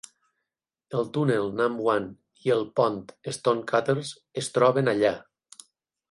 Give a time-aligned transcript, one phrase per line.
[0.99, 2.07] El túnel Nam Wan
[2.47, 2.97] i el pont
[3.39, 5.13] Stonecutters es troben allà.